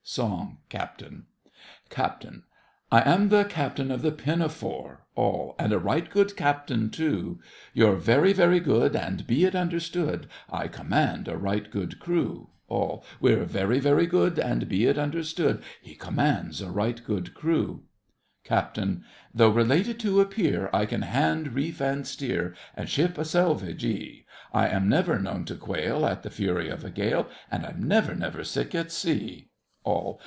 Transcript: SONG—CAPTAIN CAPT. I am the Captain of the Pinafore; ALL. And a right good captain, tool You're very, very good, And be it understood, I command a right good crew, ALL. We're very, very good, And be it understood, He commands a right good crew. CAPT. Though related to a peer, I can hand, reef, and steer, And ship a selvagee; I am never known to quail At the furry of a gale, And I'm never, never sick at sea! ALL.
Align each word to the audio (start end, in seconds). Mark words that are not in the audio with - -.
SONG—CAPTAIN 0.03 1.25
CAPT. 1.89 2.25
I 2.91 3.01
am 3.01 3.29
the 3.29 3.45
Captain 3.45 3.91
of 3.91 4.01
the 4.01 4.11
Pinafore; 4.11 5.05
ALL. 5.15 5.55
And 5.57 5.71
a 5.71 5.79
right 5.79 6.09
good 6.09 6.35
captain, 6.35 6.89
tool 6.89 7.37
You're 7.73 7.95
very, 7.95 8.33
very 8.33 8.59
good, 8.59 8.93
And 8.93 9.25
be 9.25 9.45
it 9.45 9.55
understood, 9.55 10.27
I 10.51 10.67
command 10.67 11.29
a 11.29 11.37
right 11.37 11.69
good 11.71 11.99
crew, 11.99 12.49
ALL. 12.67 13.05
We're 13.21 13.45
very, 13.45 13.79
very 13.79 14.05
good, 14.05 14.37
And 14.37 14.67
be 14.67 14.85
it 14.85 14.97
understood, 14.97 15.63
He 15.81 15.95
commands 15.95 16.61
a 16.61 16.71
right 16.71 17.01
good 17.05 17.33
crew. 17.33 17.83
CAPT. 18.43 18.79
Though 19.33 19.49
related 19.49 19.97
to 20.01 20.19
a 20.19 20.25
peer, 20.25 20.69
I 20.73 20.87
can 20.87 21.03
hand, 21.03 21.53
reef, 21.53 21.79
and 21.79 22.05
steer, 22.05 22.53
And 22.75 22.89
ship 22.89 23.17
a 23.17 23.23
selvagee; 23.23 24.25
I 24.51 24.67
am 24.67 24.89
never 24.89 25.19
known 25.19 25.45
to 25.45 25.55
quail 25.55 26.05
At 26.05 26.23
the 26.23 26.29
furry 26.31 26.67
of 26.69 26.83
a 26.83 26.89
gale, 26.89 27.29
And 27.49 27.65
I'm 27.65 27.83
never, 27.87 28.13
never 28.13 28.43
sick 28.43 28.75
at 28.75 28.91
sea! 28.91 29.47
ALL. 29.83 30.19